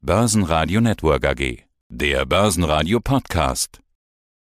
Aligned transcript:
Börsenradio 0.00 0.80
Network 0.80 1.26
AG. 1.26 1.64
Der 1.88 2.24
Börsenradio 2.24 3.00
Podcast. 3.00 3.80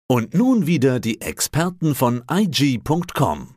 Und 0.09 0.35
nun 0.35 0.67
wieder 0.67 0.99
die 0.99 1.21
Experten 1.21 1.95
von 1.95 2.25
IG.com. 2.29 3.55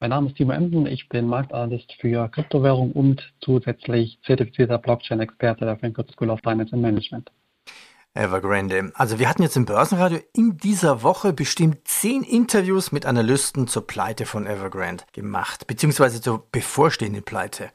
Mein 0.00 0.10
Name 0.10 0.28
ist 0.30 0.36
Timo 0.36 0.50
Emden, 0.50 0.86
ich 0.86 1.08
bin 1.08 1.28
Marktanalyst 1.28 1.92
für 2.00 2.28
Kryptowährung 2.28 2.90
und 2.90 3.32
zusätzlich 3.40 4.18
zertifizierter 4.26 4.78
Blockchain-Experte 4.78 5.64
der 5.64 5.78
Frankfurt 5.78 6.10
School 6.10 6.30
of 6.30 6.40
Finance 6.40 6.72
and 6.72 6.82
Management. 6.82 7.30
Evergrande. 8.14 8.90
Also 8.94 9.20
wir 9.20 9.28
hatten 9.28 9.42
jetzt 9.42 9.56
im 9.56 9.64
Börsenradio 9.64 10.18
in 10.34 10.58
dieser 10.58 11.04
Woche 11.04 11.32
bestimmt 11.32 11.86
zehn 11.86 12.24
Interviews 12.24 12.90
mit 12.90 13.06
Analysten 13.06 13.68
zur 13.68 13.86
Pleite 13.86 14.26
von 14.26 14.44
Evergrande 14.46 15.04
gemacht, 15.12 15.68
beziehungsweise 15.68 16.20
zur 16.20 16.46
bevorstehenden 16.50 17.22
Pleite. 17.22 17.70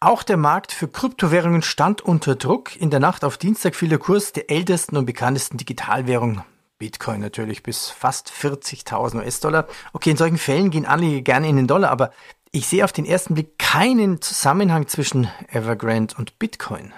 Auch 0.00 0.22
der 0.22 0.36
Markt 0.36 0.70
für 0.70 0.86
Kryptowährungen 0.86 1.62
stand 1.62 2.02
unter 2.02 2.36
Druck. 2.36 2.80
In 2.80 2.90
der 2.90 3.00
Nacht 3.00 3.24
auf 3.24 3.36
Dienstag 3.36 3.74
fiel 3.74 3.88
der 3.88 3.98
Kurs 3.98 4.32
der 4.32 4.48
ältesten 4.48 4.96
und 4.96 5.06
bekanntesten 5.06 5.56
Digitalwährung 5.56 6.42
Bitcoin 6.78 7.20
natürlich 7.20 7.64
bis 7.64 7.90
fast 7.90 8.30
40.000 8.30 9.16
US-Dollar. 9.16 9.66
Okay, 9.92 10.10
in 10.10 10.16
solchen 10.16 10.38
Fällen 10.38 10.70
gehen 10.70 10.86
alle 10.86 11.22
gerne 11.22 11.48
in 11.48 11.56
den 11.56 11.66
Dollar, 11.66 11.90
aber 11.90 12.12
ich 12.52 12.68
sehe 12.68 12.84
auf 12.84 12.92
den 12.92 13.06
ersten 13.06 13.34
Blick 13.34 13.58
keinen 13.58 14.20
Zusammenhang 14.20 14.86
zwischen 14.86 15.26
Evergrande 15.52 16.14
und 16.16 16.38
Bitcoin. 16.38 16.92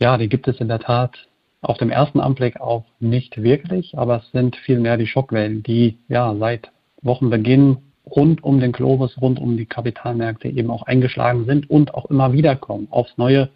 Ja, 0.00 0.16
die 0.16 0.30
gibt 0.30 0.48
es 0.48 0.60
in 0.60 0.68
der 0.68 0.80
Tat 0.80 1.28
auf 1.60 1.76
dem 1.76 1.90
ersten 1.90 2.20
Anblick 2.20 2.58
auch 2.58 2.86
nicht 3.00 3.42
wirklich, 3.42 3.98
aber 3.98 4.22
es 4.22 4.30
sind 4.30 4.56
vielmehr 4.56 4.96
die 4.96 5.06
Schockwellen, 5.06 5.62
die 5.62 5.98
ja 6.08 6.34
seit 6.38 6.70
Wochenbeginn 7.02 7.87
rund 8.14 8.42
um 8.42 8.60
den 8.60 8.72
Globus, 8.72 9.20
rund 9.20 9.38
um 9.38 9.56
die 9.56 9.66
Kapitalmärkte 9.66 10.48
eben 10.48 10.70
auch 10.70 10.82
eingeschlagen 10.82 11.44
sind 11.44 11.68
und 11.70 11.94
auch 11.94 12.06
immer 12.06 12.32
wieder 12.32 12.56
kommen 12.56 12.88
aufs 12.90 13.16
Neue. 13.16 13.50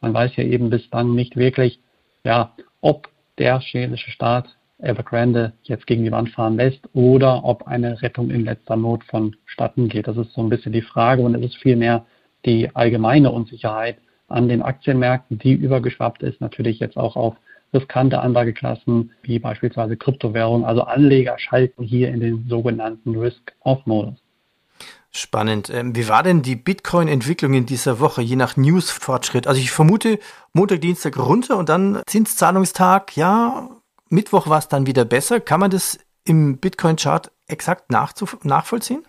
Man 0.00 0.14
weiß 0.14 0.36
ja 0.36 0.44
eben 0.44 0.70
bis 0.70 0.88
dann 0.90 1.14
nicht 1.14 1.36
wirklich, 1.36 1.80
ja, 2.24 2.52
ob 2.80 3.08
der 3.38 3.60
chinesische 3.60 4.10
Staat 4.10 4.56
Evergrande 4.80 5.52
jetzt 5.64 5.86
gegen 5.86 6.04
die 6.04 6.12
Wand 6.12 6.30
fahren 6.30 6.56
lässt 6.56 6.88
oder 6.92 7.44
ob 7.44 7.66
eine 7.66 8.00
Rettung 8.00 8.30
in 8.30 8.44
letzter 8.44 8.76
Not 8.76 9.02
vonstatten 9.04 9.88
geht. 9.88 10.06
Das 10.06 10.16
ist 10.16 10.32
so 10.32 10.40
ein 10.40 10.48
bisschen 10.48 10.72
die 10.72 10.82
Frage 10.82 11.22
und 11.22 11.34
es 11.34 11.42
ist 11.42 11.56
vielmehr 11.56 12.06
die 12.44 12.74
allgemeine 12.74 13.32
Unsicherheit 13.32 13.98
an 14.28 14.48
den 14.48 14.62
Aktienmärkten, 14.62 15.38
die 15.38 15.54
übergeschwappt 15.54 16.22
ist, 16.22 16.40
natürlich 16.40 16.78
jetzt 16.78 16.96
auch 16.96 17.16
auf 17.16 17.34
riskante 17.72 18.20
Anlageklassen 18.20 19.12
wie 19.22 19.38
beispielsweise 19.38 19.96
Kryptowährungen. 19.96 20.64
Also 20.64 20.82
Anleger 20.82 21.38
schalten 21.38 21.82
hier 21.82 22.08
in 22.08 22.20
den 22.20 22.46
sogenannten 22.48 23.16
Risk-Off-Modus. 23.16 24.14
Spannend. 25.10 25.70
Ähm, 25.70 25.96
wie 25.96 26.08
war 26.08 26.22
denn 26.22 26.42
die 26.42 26.56
Bitcoin-Entwicklung 26.56 27.54
in 27.54 27.66
dieser 27.66 27.98
Woche, 27.98 28.20
je 28.22 28.36
nach 28.36 28.56
News-Fortschritt? 28.56 29.46
Also 29.46 29.60
ich 29.60 29.70
vermute 29.70 30.18
Montag, 30.52 30.82
Dienstag 30.82 31.18
runter 31.18 31.56
und 31.56 31.68
dann 31.68 32.02
Zinszahlungstag, 32.06 33.16
ja, 33.16 33.68
Mittwoch 34.10 34.48
war 34.48 34.58
es 34.58 34.68
dann 34.68 34.86
wieder 34.86 35.04
besser. 35.04 35.40
Kann 35.40 35.60
man 35.60 35.70
das 35.70 35.98
im 36.24 36.58
Bitcoin-Chart 36.58 37.30
exakt 37.46 37.90
nachvollziehen? 37.90 39.02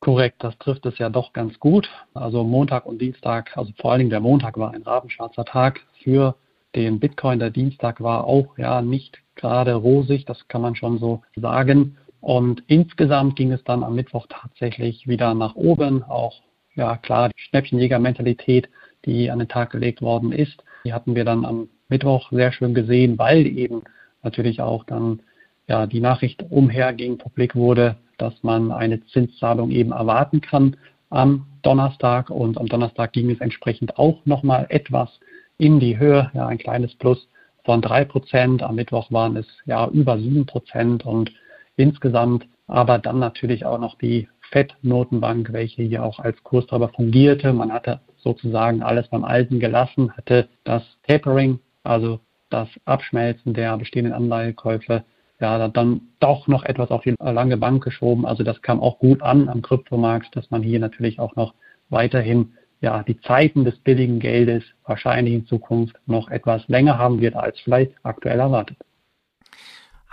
Korrekt, 0.00 0.44
das 0.44 0.56
trifft 0.58 0.84
es 0.86 0.98
ja 0.98 1.08
doch 1.08 1.32
ganz 1.32 1.58
gut. 1.58 1.88
Also 2.12 2.44
Montag 2.44 2.84
und 2.86 3.00
Dienstag, 3.00 3.56
also 3.56 3.72
vor 3.80 3.92
allen 3.92 4.00
Dingen 4.00 4.10
der 4.10 4.20
Montag 4.20 4.58
war 4.58 4.72
ein 4.72 4.82
rabenschwarzer 4.82 5.44
Tag 5.44 5.80
für 6.02 6.36
den 6.74 7.00
Bitcoin. 7.00 7.38
Der 7.38 7.50
Dienstag 7.50 8.00
war 8.00 8.24
auch 8.24 8.58
ja 8.58 8.82
nicht 8.82 9.18
gerade 9.34 9.74
rosig, 9.74 10.24
das 10.24 10.48
kann 10.48 10.62
man 10.62 10.74
schon 10.74 10.98
so 10.98 11.22
sagen. 11.36 11.96
Und 12.20 12.64
insgesamt 12.66 13.36
ging 13.36 13.52
es 13.52 13.62
dann 13.64 13.84
am 13.84 13.94
Mittwoch 13.94 14.26
tatsächlich 14.28 15.06
wieder 15.06 15.34
nach 15.34 15.54
oben. 15.54 16.02
Auch 16.02 16.42
ja 16.74 16.96
klar, 16.96 17.28
die 17.28 17.40
Schnäppchenjäger-Mentalität, 17.40 18.68
die 19.04 19.30
an 19.30 19.38
den 19.38 19.48
Tag 19.48 19.70
gelegt 19.70 20.02
worden 20.02 20.32
ist, 20.32 20.62
die 20.84 20.92
hatten 20.92 21.14
wir 21.14 21.24
dann 21.24 21.44
am 21.44 21.68
Mittwoch 21.88 22.30
sehr 22.32 22.52
schön 22.52 22.74
gesehen, 22.74 23.18
weil 23.18 23.46
eben 23.46 23.82
natürlich 24.22 24.60
auch 24.60 24.84
dann 24.84 25.20
ja 25.68 25.86
die 25.86 26.00
Nachricht 26.00 26.44
umherging, 26.50 27.18
publik 27.18 27.54
wurde, 27.54 27.96
dass 28.18 28.34
man 28.42 28.72
eine 28.72 29.04
Zinszahlung 29.06 29.70
eben 29.70 29.92
erwarten 29.92 30.40
kann 30.40 30.76
am 31.10 31.46
Donnerstag. 31.62 32.30
Und 32.30 32.58
am 32.58 32.66
Donnerstag 32.66 33.12
ging 33.12 33.30
es 33.30 33.40
entsprechend 33.40 33.98
auch 33.98 34.24
nochmal 34.24 34.66
etwas 34.68 35.20
in 35.58 35.80
die 35.80 35.98
Höhe, 35.98 36.30
ja, 36.34 36.46
ein 36.46 36.58
kleines 36.58 36.94
Plus 36.94 37.28
von 37.64 37.82
drei 37.82 38.04
Prozent. 38.04 38.62
Am 38.62 38.76
Mittwoch 38.76 39.10
waren 39.10 39.36
es 39.36 39.46
ja 39.64 39.88
über 39.88 40.18
sieben 40.18 40.46
Prozent 40.46 41.04
und 41.04 41.32
insgesamt 41.76 42.46
aber 42.66 42.98
dann 42.98 43.18
natürlich 43.18 43.64
auch 43.64 43.78
noch 43.78 43.96
die 43.98 44.28
FED-Notenbank, 44.50 45.52
welche 45.52 45.82
hier 45.82 46.04
auch 46.04 46.18
als 46.18 46.42
Kurstreiber 46.42 46.88
fungierte. 46.88 47.52
Man 47.52 47.72
hatte 47.72 48.00
sozusagen 48.16 48.82
alles 48.82 49.08
beim 49.08 49.24
Alten 49.24 49.60
gelassen, 49.60 50.16
hatte 50.16 50.48
das 50.64 50.82
Tapering, 51.06 51.60
also 51.82 52.20
das 52.50 52.68
Abschmelzen 52.84 53.54
der 53.54 53.76
bestehenden 53.76 54.14
Anleihekäufe, 54.14 55.04
ja, 55.40 55.68
dann 55.68 56.00
doch 56.18 56.46
noch 56.48 56.64
etwas 56.64 56.90
auf 56.90 57.02
die 57.02 57.14
lange 57.18 57.56
Bank 57.56 57.84
geschoben. 57.84 58.24
Also 58.24 58.42
das 58.42 58.62
kam 58.62 58.80
auch 58.80 58.98
gut 58.98 59.22
an 59.22 59.48
am 59.48 59.62
Kryptomarkt, 59.62 60.34
dass 60.34 60.50
man 60.50 60.62
hier 60.62 60.80
natürlich 60.80 61.20
auch 61.20 61.36
noch 61.36 61.54
weiterhin 61.88 62.54
ja, 62.80 63.02
die 63.02 63.20
Zeiten 63.20 63.64
des 63.64 63.76
billigen 63.78 64.20
Geldes 64.20 64.64
wahrscheinlich 64.84 65.34
in 65.34 65.46
Zukunft 65.46 65.96
noch 66.06 66.28
etwas 66.28 66.66
länger 66.68 66.98
haben 66.98 67.20
wird 67.20 67.34
als 67.34 67.58
vielleicht 67.60 67.92
aktuell 68.02 68.40
erwartet. 68.40 68.76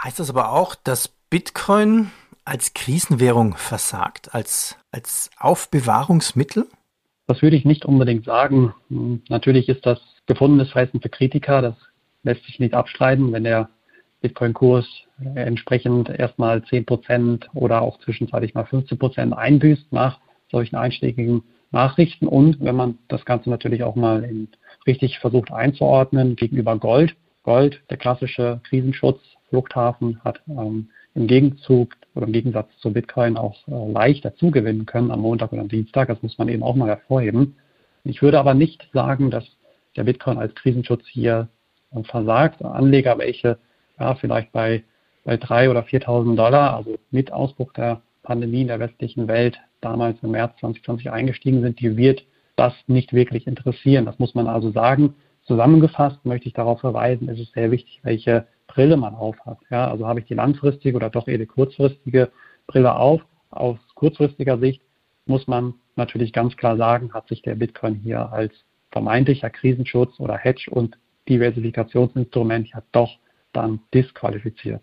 Heißt 0.01 0.19
das 0.19 0.29
aber 0.29 0.51
auch, 0.51 0.75
dass 0.75 1.09
Bitcoin 1.29 2.11
als 2.45 2.73
Krisenwährung 2.73 3.55
versagt, 3.55 4.33
als, 4.33 4.77
als 4.91 5.29
Aufbewahrungsmittel? 5.37 6.67
Das 7.27 7.41
würde 7.41 7.55
ich 7.55 7.65
nicht 7.65 7.85
unbedingt 7.85 8.25
sagen. 8.25 8.73
Natürlich 9.29 9.69
ist 9.69 9.85
das 9.85 9.99
gefundenes 10.25 10.71
Fressen 10.71 11.01
für 11.01 11.09
Kritiker. 11.09 11.61
Das 11.61 11.75
lässt 12.23 12.43
sich 12.45 12.59
nicht 12.59 12.73
abstreiten, 12.73 13.31
wenn 13.31 13.45
der 13.45 13.69
Bitcoin-Kurs 14.21 14.85
entsprechend 15.35 16.09
erstmal 16.09 16.59
10% 16.59 17.47
oder 17.53 17.81
auch 17.81 17.99
zwischenzeitlich 17.99 18.53
mal 18.53 18.65
15% 18.65 19.31
einbüßt 19.31 19.91
nach 19.91 20.19
solchen 20.49 20.75
einschlägigen 20.75 21.43
Nachrichten 21.73 22.27
und 22.27 22.61
wenn 22.61 22.75
man 22.75 22.97
das 23.07 23.25
Ganze 23.25 23.49
natürlich 23.49 23.83
auch 23.83 23.95
mal 23.95 24.23
in, 24.23 24.47
richtig 24.87 25.19
versucht 25.19 25.51
einzuordnen 25.51 26.35
gegenüber 26.35 26.77
Gold. 26.77 27.15
Gold, 27.43 27.81
der 27.89 27.97
klassische 27.97 28.61
Krisenschutz, 28.63 29.19
Fluchthafen, 29.49 30.21
hat 30.23 30.41
ähm, 30.47 30.89
im 31.15 31.27
Gegenzug 31.27 31.95
oder 32.15 32.27
im 32.27 32.33
Gegensatz 32.33 32.69
zu 32.79 32.93
Bitcoin 32.93 33.37
auch 33.37 33.67
äh, 33.67 33.91
leicht 33.91 34.23
dazugewinnen 34.23 34.85
können 34.85 35.11
am 35.11 35.21
Montag 35.21 35.51
oder 35.51 35.61
am 35.61 35.67
Dienstag. 35.67 36.07
Das 36.07 36.21
muss 36.21 36.37
man 36.37 36.47
eben 36.47 36.63
auch 36.63 36.75
mal 36.75 36.87
hervorheben. 36.87 37.57
Ich 38.05 38.21
würde 38.21 38.39
aber 38.39 38.53
nicht 38.53 38.87
sagen, 38.93 39.29
dass 39.31 39.45
der 39.95 40.03
Bitcoin 40.03 40.37
als 40.37 40.55
Krisenschutz 40.55 41.05
hier 41.07 41.49
äh, 41.91 42.03
versagt. 42.03 42.63
Anleger, 42.63 43.17
welche 43.17 43.57
ja, 43.99 44.15
vielleicht 44.15 44.51
bei, 44.51 44.83
bei 45.23 45.35
3.000 45.35 45.69
oder 45.69 45.81
4.000 45.81 46.35
Dollar, 46.35 46.77
also 46.77 46.97
mit 47.11 47.31
Ausbruch 47.31 47.73
der 47.73 48.01
Pandemie 48.23 48.61
in 48.61 48.67
der 48.67 48.79
westlichen 48.79 49.27
Welt 49.27 49.59
damals 49.83 50.17
im 50.21 50.31
März 50.31 50.57
2020 50.59 51.11
eingestiegen 51.11 51.61
sind, 51.61 51.79
die 51.79 51.97
wird 51.97 52.23
das 52.55 52.73
nicht 52.87 53.13
wirklich 53.13 53.47
interessieren. 53.47 54.05
Das 54.05 54.19
muss 54.19 54.35
man 54.35 54.47
also 54.47 54.71
sagen. 54.71 55.15
Zusammengefasst 55.45 56.23
möchte 56.25 56.47
ich 56.47 56.53
darauf 56.53 56.79
verweisen, 56.79 57.27
ist 57.27 57.39
es 57.39 57.51
sehr 57.51 57.71
wichtig, 57.71 57.99
welche 58.03 58.47
Brille 58.67 58.95
man 58.97 59.13
aufhat. 59.15 59.57
Ja, 59.69 59.89
also 59.89 60.07
habe 60.07 60.21
ich 60.21 60.25
die 60.25 60.35
langfristige 60.35 60.95
oder 60.95 61.09
doch 61.09 61.27
eher 61.27 61.37
die 61.37 61.45
kurzfristige 61.45 62.31
Brille 62.67 62.95
auf. 62.95 63.21
Aus 63.49 63.77
kurzfristiger 63.95 64.57
Sicht 64.57 64.81
muss 65.25 65.47
man 65.47 65.73
natürlich 65.95 66.33
ganz 66.33 66.55
klar 66.55 66.77
sagen, 66.77 67.13
hat 67.13 67.27
sich 67.27 67.41
der 67.41 67.55
Bitcoin 67.55 67.95
hier 67.95 68.31
als 68.31 68.53
vermeintlicher 68.91 69.49
Krisenschutz 69.49 70.19
oder 70.19 70.37
Hedge 70.37 70.69
und 70.71 70.97
Diversifikationsinstrument 71.27 72.69
ja 72.69 72.81
doch 72.91 73.17
dann 73.51 73.79
disqualifiziert. 73.93 74.81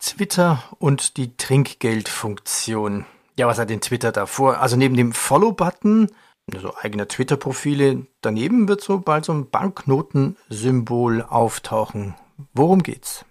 Twitter 0.00 0.62
und 0.78 1.16
die 1.16 1.36
Trinkgeldfunktion. 1.36 3.04
Ja, 3.38 3.46
was 3.46 3.60
hat 3.60 3.70
denn 3.70 3.80
Twitter 3.80 4.10
davor? 4.10 4.58
Also 4.58 4.76
neben 4.76 4.96
dem 4.96 5.12
Follow-Button, 5.12 6.08
also 6.52 6.72
eigener 6.82 7.06
Twitter-Profile, 7.06 8.04
daneben 8.20 8.66
wird 8.66 8.80
so 8.80 8.98
bald 8.98 9.24
so 9.24 9.32
ein 9.32 9.48
Banknotensymbol 9.48 11.22
auftauchen. 11.22 12.16
Worum 12.52 12.82
geht's? 12.82 13.24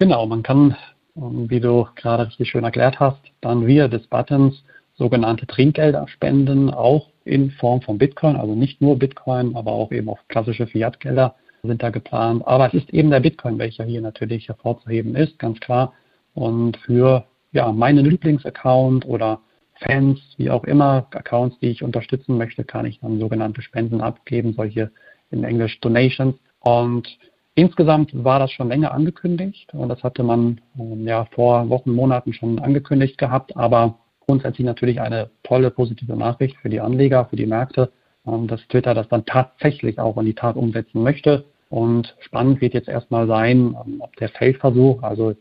Genau, 0.00 0.26
man 0.26 0.42
kann, 0.42 0.76
ähm, 1.16 1.48
wie 1.48 1.60
du 1.60 1.88
gerade 1.94 2.26
richtig 2.26 2.50
schön 2.50 2.64
erklärt 2.64 3.00
hast, 3.00 3.22
dann 3.40 3.66
via 3.66 3.88
des 3.88 4.06
Buttons 4.08 4.64
sogenannte 4.96 5.46
Trinkgelder 5.46 6.06
spenden, 6.08 6.68
auch 6.68 7.08
in 7.24 7.50
Form 7.52 7.80
von 7.80 7.96
Bitcoin, 7.96 8.36
also 8.36 8.54
nicht 8.54 8.82
nur 8.82 8.98
Bitcoin, 8.98 9.56
aber 9.56 9.72
auch 9.72 9.92
eben 9.92 10.10
auch 10.10 10.18
klassische 10.28 10.66
Fiat-Gelder 10.66 11.36
sind 11.62 11.82
da 11.82 11.88
geplant. 11.88 12.46
Aber 12.46 12.66
es 12.66 12.74
ist 12.74 12.90
eben 12.90 13.08
der 13.08 13.20
Bitcoin, 13.20 13.58
welcher 13.58 13.84
hier 13.84 14.02
natürlich 14.02 14.48
hervorzuheben 14.48 15.16
ist, 15.16 15.38
ganz 15.38 15.58
klar. 15.60 15.94
Und 16.34 16.76
für 16.76 17.24
ja, 17.52 17.72
meinen 17.72 18.04
Lieblingsaccount 18.04 19.06
oder 19.06 19.40
Fans, 19.80 20.20
wie 20.36 20.50
auch 20.50 20.64
immer, 20.64 21.06
Accounts, 21.12 21.58
die 21.60 21.68
ich 21.68 21.82
unterstützen 21.82 22.36
möchte, 22.36 22.64
kann 22.64 22.86
ich 22.86 23.00
dann 23.00 23.20
sogenannte 23.20 23.62
Spenden 23.62 24.00
abgeben, 24.00 24.54
solche 24.54 24.90
in 25.30 25.44
Englisch 25.44 25.78
Donations. 25.80 26.34
Und 26.60 27.08
insgesamt 27.54 28.10
war 28.12 28.40
das 28.40 28.50
schon 28.50 28.68
länger 28.68 28.92
angekündigt 28.92 29.72
und 29.72 29.88
das 29.88 30.02
hatte 30.02 30.22
man 30.24 30.60
ähm, 30.78 31.06
ja 31.06 31.26
vor 31.26 31.68
Wochen, 31.68 31.92
Monaten 31.92 32.32
schon 32.32 32.58
angekündigt 32.58 33.18
gehabt, 33.18 33.56
aber 33.56 33.98
grundsätzlich 34.26 34.66
natürlich 34.66 35.00
eine 35.00 35.30
tolle 35.42 35.70
positive 35.70 36.16
Nachricht 36.16 36.56
für 36.58 36.68
die 36.68 36.80
Anleger, 36.80 37.26
für 37.26 37.36
die 37.36 37.46
Märkte, 37.46 37.90
dass 38.46 38.66
Twitter 38.68 38.92
das 38.92 39.08
dann 39.08 39.24
tatsächlich 39.24 39.98
auch 39.98 40.18
in 40.18 40.26
die 40.26 40.34
Tat 40.34 40.56
umsetzen 40.56 41.02
möchte. 41.02 41.44
Und 41.70 42.14
spannend 42.20 42.60
wird 42.60 42.74
jetzt 42.74 42.88
erstmal 42.88 43.26
sein, 43.26 43.76
ähm, 43.86 44.00
ob 44.00 44.16
der 44.16 44.28
Feldversuch, 44.30 45.02
also 45.02 45.34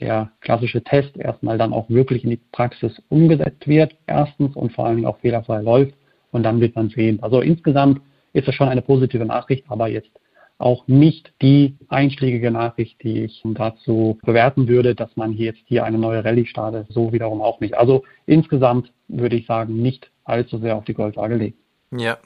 der 0.00 0.32
klassische 0.40 0.82
Test, 0.82 1.16
erstmal 1.16 1.58
dann 1.58 1.72
auch 1.72 1.88
wirklich 1.88 2.24
in 2.24 2.30
die 2.30 2.40
Praxis 2.52 3.00
umgesetzt 3.08 3.66
wird, 3.68 3.94
erstens 4.06 4.56
und 4.56 4.72
vor 4.72 4.86
allen 4.86 4.96
Dingen 4.96 5.08
auch 5.08 5.18
fehlerfrei 5.18 5.60
läuft. 5.60 5.94
Und 6.32 6.44
dann 6.44 6.60
wird 6.60 6.76
man 6.76 6.90
sehen. 6.90 7.22
Also 7.22 7.40
insgesamt 7.40 8.00
ist 8.32 8.46
es 8.46 8.54
schon 8.54 8.68
eine 8.68 8.82
positive 8.82 9.24
Nachricht, 9.24 9.64
aber 9.68 9.88
jetzt 9.88 10.10
auch 10.58 10.86
nicht 10.86 11.32
die 11.40 11.76
einschlägige 11.88 12.50
Nachricht, 12.50 13.02
die 13.02 13.24
ich 13.24 13.42
dazu 13.44 14.18
bewerten 14.22 14.68
würde, 14.68 14.94
dass 14.94 15.16
man 15.16 15.32
hier 15.32 15.46
jetzt 15.46 15.62
hier 15.64 15.84
eine 15.84 15.98
neue 15.98 16.24
Rallye 16.24 16.46
startet. 16.46 16.86
So 16.90 17.12
wiederum 17.12 17.40
auch 17.40 17.60
nicht. 17.60 17.74
Also 17.76 18.04
insgesamt 18.26 18.92
würde 19.08 19.36
ich 19.36 19.46
sagen, 19.46 19.80
nicht 19.80 20.10
allzu 20.24 20.58
sehr 20.58 20.76
auf 20.76 20.84
die 20.84 20.94
Goldwaage 20.94 21.36
legen. 21.36 21.56
Ja. 21.90 22.18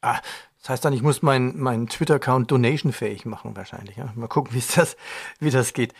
Ah, 0.00 0.20
das 0.60 0.70
heißt 0.70 0.84
dann, 0.84 0.92
ich 0.92 1.02
muss 1.02 1.22
meinen 1.22 1.60
mein 1.60 1.88
Twitter-Account 1.88 2.50
donation-fähig 2.50 3.26
machen 3.26 3.56
wahrscheinlich. 3.56 3.96
Ja? 3.96 4.12
Mal 4.14 4.28
gucken, 4.28 4.54
wie 4.54 4.62
das, 4.76 4.96
wie 5.40 5.50
das 5.50 5.74
geht. 5.74 5.92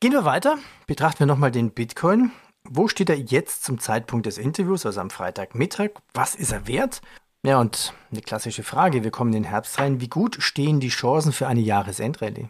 Gehen 0.00 0.12
wir 0.12 0.24
weiter. 0.24 0.58
Betrachten 0.86 1.18
wir 1.18 1.26
nochmal 1.26 1.50
den 1.50 1.72
Bitcoin. 1.72 2.30
Wo 2.62 2.86
steht 2.86 3.10
er 3.10 3.18
jetzt 3.18 3.64
zum 3.64 3.80
Zeitpunkt 3.80 4.26
des 4.26 4.38
Interviews, 4.38 4.86
also 4.86 5.00
am 5.00 5.10
Freitagmittag? 5.10 5.90
Was 6.14 6.36
ist 6.36 6.52
er 6.52 6.68
wert? 6.68 7.00
Ja, 7.44 7.58
und 7.58 7.92
eine 8.12 8.20
klassische 8.20 8.62
Frage, 8.62 9.02
wir 9.02 9.10
kommen 9.10 9.32
in 9.32 9.42
den 9.42 9.50
Herbst 9.50 9.80
rein. 9.80 10.00
Wie 10.00 10.06
gut 10.06 10.36
stehen 10.38 10.78
die 10.78 10.90
Chancen 10.90 11.32
für 11.32 11.48
eine 11.48 11.62
Jahresendrallye? 11.62 12.48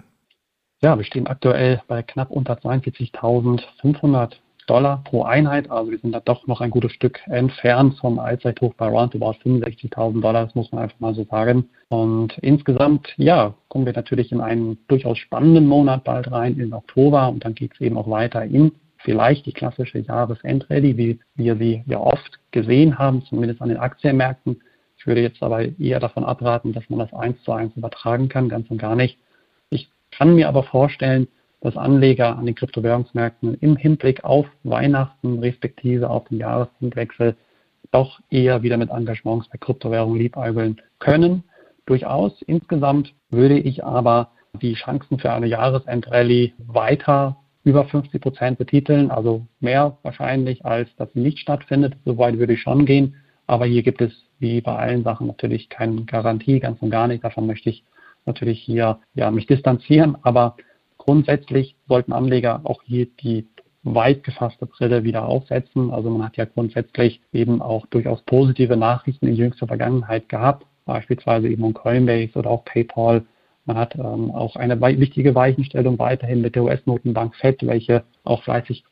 Ja, 0.82 0.98
wir 0.98 1.04
stehen 1.06 1.26
aktuell 1.26 1.82
bei 1.88 2.02
knapp 2.02 2.30
unter 2.30 2.52
42.500 2.52 4.34
Dollar 4.68 5.02
pro 5.04 5.22
Einheit. 5.22 5.70
Also 5.70 5.90
wir 5.90 5.98
sind 5.98 6.12
da 6.12 6.20
doch 6.20 6.46
noch 6.46 6.60
ein 6.60 6.70
gutes 6.70 6.92
Stück 6.92 7.20
entfernt 7.26 7.96
vom 7.98 8.18
Allzeithoch 8.18 8.74
bei 8.74 8.86
roundabout 8.86 9.36
65.000 9.44 10.20
Dollar. 10.20 10.46
Das 10.46 10.54
muss 10.54 10.70
man 10.72 10.82
einfach 10.82 11.00
mal 11.00 11.14
so 11.14 11.24
sagen. 11.24 11.68
Und 11.88 12.36
insgesamt, 12.38 13.12
ja, 13.16 13.54
kommen 13.68 13.86
wir 13.86 13.92
natürlich 13.92 14.30
in 14.30 14.40
einen 14.40 14.78
durchaus 14.88 15.18
spannenden 15.18 15.66
Monat 15.66 16.04
bald 16.04 16.30
rein, 16.30 16.58
in 16.58 16.72
Oktober. 16.72 17.28
Und 17.28 17.44
dann 17.44 17.54
geht 17.54 17.72
es 17.74 17.80
eben 17.80 17.96
auch 17.96 18.10
weiter 18.10 18.44
in 18.44 18.72
vielleicht 18.98 19.46
die 19.46 19.52
klassische 19.52 20.00
Jahresendrallye, 20.00 20.96
wie 20.96 21.18
wir 21.36 21.56
sie 21.56 21.82
ja 21.86 21.98
oft 21.98 22.38
gesehen 22.50 22.98
haben, 22.98 23.24
zumindest 23.24 23.62
an 23.62 23.68
den 23.68 23.78
Aktienmärkten. 23.78 24.60
Ich 24.98 25.06
würde 25.06 25.22
jetzt 25.22 25.42
aber 25.42 25.78
eher 25.78 26.00
davon 26.00 26.24
abraten, 26.24 26.72
dass 26.72 26.88
man 26.90 26.98
das 26.98 27.12
eins 27.14 27.40
zu 27.44 27.52
eins 27.52 27.76
übertragen 27.76 28.28
kann, 28.28 28.48
ganz 28.48 28.68
und 28.70 28.78
gar 28.78 28.96
nicht. 28.96 29.18
Ich 29.70 29.88
kann 30.10 30.34
mir 30.34 30.48
aber 30.48 30.64
vorstellen, 30.64 31.28
dass 31.60 31.76
Anleger 31.76 32.36
an 32.36 32.46
den 32.46 32.54
Kryptowährungsmärkten 32.54 33.54
im 33.60 33.76
Hinblick 33.76 34.24
auf 34.24 34.46
Weihnachten 34.62 35.40
respektive 35.40 36.08
auf 36.08 36.28
den 36.28 36.38
Jahreswechsel 36.38 37.36
doch 37.90 38.20
eher 38.30 38.62
wieder 38.62 38.76
mit 38.76 38.90
Engagements 38.90 39.48
bei 39.48 39.58
Kryptowährungen 39.58 40.18
liebäugeln 40.18 40.80
können. 40.98 41.44
Durchaus. 41.86 42.42
Insgesamt 42.42 43.14
würde 43.30 43.58
ich 43.58 43.84
aber 43.84 44.30
die 44.60 44.74
Chancen 44.74 45.18
für 45.18 45.32
eine 45.32 45.46
Jahresendrallye 45.46 46.52
weiter 46.58 47.36
über 47.64 47.84
50 47.84 48.20
Prozent 48.20 48.58
betiteln, 48.58 49.10
also 49.10 49.46
mehr 49.60 49.98
wahrscheinlich, 50.02 50.64
als 50.64 50.88
dass 50.96 51.12
sie 51.12 51.20
nicht 51.20 51.38
stattfindet. 51.38 51.96
Soweit 52.04 52.38
würde 52.38 52.54
ich 52.54 52.62
schon 52.62 52.86
gehen. 52.86 53.16
Aber 53.46 53.66
hier 53.66 53.82
gibt 53.82 54.00
es 54.00 54.12
wie 54.38 54.60
bei 54.60 54.76
allen 54.76 55.04
Sachen 55.04 55.26
natürlich 55.26 55.68
keine 55.68 56.04
Garantie, 56.04 56.60
ganz 56.60 56.80
und 56.80 56.90
gar 56.90 57.08
nicht. 57.08 57.24
Davon 57.24 57.46
möchte 57.46 57.70
ich 57.70 57.84
natürlich 58.26 58.60
hier 58.60 58.98
ja, 59.14 59.30
mich 59.30 59.46
distanzieren. 59.46 60.16
Aber 60.22 60.56
grundsätzlich 61.08 61.74
sollten 61.88 62.12
Anleger 62.12 62.60
auch 62.64 62.82
hier 62.82 63.06
die 63.22 63.46
weit 63.82 64.24
gefasste 64.24 64.66
Brille 64.66 65.04
wieder 65.04 65.24
aufsetzen. 65.24 65.90
Also 65.90 66.10
man 66.10 66.22
hat 66.22 66.36
ja 66.36 66.44
grundsätzlich 66.44 67.22
eben 67.32 67.62
auch 67.62 67.86
durchaus 67.86 68.20
positive 68.26 68.76
Nachrichten 68.76 69.26
in 69.26 69.34
jüngster 69.34 69.66
Vergangenheit 69.66 70.28
gehabt, 70.28 70.66
beispielsweise 70.84 71.48
eben 71.48 71.64
um 71.64 71.72
Coinbase 71.72 72.38
oder 72.38 72.50
auch 72.50 72.62
PayPal. 72.66 73.24
Man 73.64 73.78
hat 73.78 73.94
ähm, 73.94 74.32
auch 74.32 74.56
eine 74.56 74.78
wichtige 74.82 75.34
Weichenstellung 75.34 75.98
weiterhin 75.98 76.42
mit 76.42 76.54
der 76.54 76.64
US-Notenbank 76.64 77.36
Fed, 77.36 77.66
welche 77.66 78.04
auch 78.24 78.42
fleißig 78.42 78.84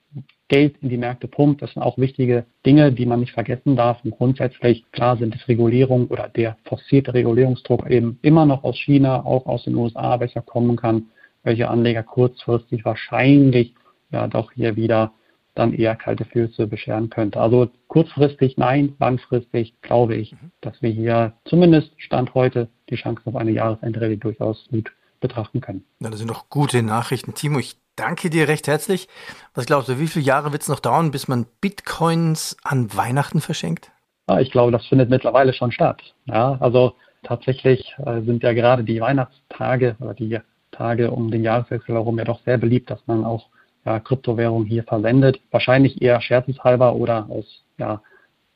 Geld 0.49 0.77
in 0.81 0.89
die 0.89 0.97
Märkte 0.97 1.29
pumpt. 1.29 1.61
Das 1.61 1.75
sind 1.75 1.83
auch 1.83 1.99
wichtige 1.99 2.47
Dinge, 2.65 2.93
die 2.93 3.05
man 3.05 3.21
nicht 3.21 3.33
vergessen 3.33 3.77
darf. 3.77 4.03
Und 4.05 4.12
grundsätzlich, 4.12 4.91
klar 4.91 5.19
sind 5.19 5.35
es 5.35 5.47
Regulierung 5.49 6.07
oder 6.07 6.31
der 6.31 6.57
forcierte 6.65 7.12
Regulierungsdruck 7.12 7.91
eben 7.91 8.19
immer 8.23 8.47
noch 8.47 8.65
aus 8.65 8.79
China, 8.79 9.27
auch 9.27 9.45
aus 9.45 9.65
den 9.65 9.75
USA, 9.75 10.19
welcher 10.19 10.41
kommen 10.41 10.77
kann, 10.77 11.11
welche 11.47 11.69
Anleger 11.69 12.03
kurzfristig 12.03 12.85
wahrscheinlich 12.85 13.75
ja 14.11 14.27
doch 14.27 14.53
hier 14.53 14.77
wieder 14.77 15.13
dann 15.55 15.73
eher 15.73 15.97
kalte 15.97 16.25
Füße 16.27 16.67
bescheren 16.67 17.09
könnte. 17.09 17.41
Also 17.41 17.71
kurzfristig 17.89 18.59
nein, 18.59 18.95
langfristig 18.99 19.75
glaube 19.81 20.15
ich, 20.17 20.33
mhm. 20.33 20.51
dass 20.61 20.83
wir 20.83 20.91
hier 20.91 21.33
zumindest 21.47 21.91
Stand 21.97 22.35
heute 22.35 22.69
die 22.91 22.97
Chancen 22.97 23.23
auf 23.27 23.37
eine 23.37 23.53
Jahresendrallye 23.53 24.19
durchaus 24.19 24.67
gut 24.71 24.93
betrachten 25.21 25.61
können. 25.61 25.85
Ja, 26.01 26.11
das 26.11 26.19
sind 26.19 26.31
doch 26.31 26.51
gute 26.51 26.83
Nachrichten. 26.83 27.33
Timo, 27.33 27.59
ich 27.59 27.77
danke 27.97 28.29
dir 28.29 28.49
recht 28.49 28.67
herzlich. 28.67 29.09
Was 29.55 29.65
glaubst 29.65 29.89
du, 29.89 29.99
wie 29.99 30.09
viele 30.09 30.27
Jahre 30.27 30.53
wird 30.53 30.63
es 30.63 30.69
noch 30.69 30.81
dauern, 30.81 31.11
bis 31.11 31.27
man 31.27 31.47
Bitcoins 31.61 32.57
an 32.63 32.95
Weihnachten 32.95 33.41
verschenkt? 33.41 33.91
Ja, 34.29 34.41
ich 34.41 34.51
glaube, 34.51 34.73
das 34.73 34.87
findet 34.87 35.09
mittlerweile 35.09 35.55
schon 35.55 35.73
statt. 35.73 36.03
Ja, 36.27 36.59
also 36.61 36.95
tatsächlich 37.23 37.95
äh, 38.05 38.21
sind 38.23 38.43
ja 38.43 38.53
gerade 38.53 38.85
die 38.85 39.01
Weihnachtstage 39.01 39.97
oder 40.01 40.13
die 40.13 40.39
Tage 40.76 41.11
um 41.11 41.31
den 41.31 41.43
Jahreswechsel 41.43 41.94
herum 41.94 42.19
ja 42.19 42.25
doch 42.25 42.40
sehr 42.44 42.58
beliebt, 42.58 42.90
dass 42.90 43.06
man 43.06 43.25
auch 43.25 43.49
ja, 43.84 44.00
Kryptowährung 44.00 44.64
hier 44.64 44.84
verwendet. 44.84 45.40
Wahrscheinlich 45.50 46.02
eher 46.02 46.20
scherzeshalber 46.20 46.94
oder 46.94 47.26
aus, 47.31 47.64
ja, 47.78 48.02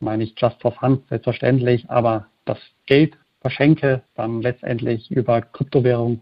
meine 0.01 0.25
ich, 0.25 0.35
just 0.37 0.61
for 0.61 0.73
fun, 0.73 1.03
selbstverständlich. 1.09 1.89
Aber 1.91 2.27
das 2.45 2.59
Geld 2.87 3.17
verschenke 3.41 4.03
dann 4.15 4.43
letztendlich 4.43 5.11
über 5.11 5.41
Kryptowährung 5.41 6.21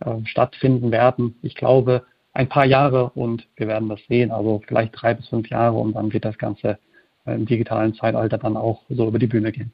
äh, 0.00 0.24
stattfinden 0.24 0.90
werden. 0.90 1.36
Ich 1.42 1.54
glaube, 1.54 2.04
ein 2.32 2.48
paar 2.48 2.66
Jahre 2.66 3.10
und 3.10 3.46
wir 3.56 3.66
werden 3.66 3.88
das 3.88 4.00
sehen, 4.08 4.30
also 4.30 4.62
vielleicht 4.66 4.92
drei 5.00 5.14
bis 5.14 5.28
fünf 5.28 5.48
Jahre 5.48 5.76
und 5.76 5.94
dann 5.94 6.12
wird 6.12 6.24
das 6.24 6.38
Ganze 6.38 6.78
äh, 7.26 7.34
im 7.34 7.46
digitalen 7.46 7.94
Zeitalter 7.94 8.38
dann 8.38 8.56
auch 8.56 8.82
so 8.88 9.08
über 9.08 9.18
die 9.18 9.26
Bühne 9.26 9.52
gehen. 9.52 9.72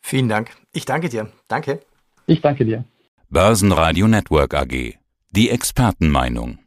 Vielen 0.00 0.28
Dank. 0.28 0.50
Ich 0.72 0.84
danke 0.84 1.08
dir. 1.08 1.28
Danke. 1.48 1.80
Ich 2.26 2.40
danke 2.40 2.64
dir. 2.64 2.84
Börsenradio 3.34 4.08
Network 4.08 4.52
AG. 4.52 4.98
Die 5.30 5.48
Expertenmeinung. 5.48 6.58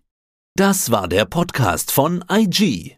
Das 0.55 0.89
war 0.89 1.07
der 1.07 1.25
Podcast 1.25 1.91
von 1.91 2.25
IG. 2.27 2.97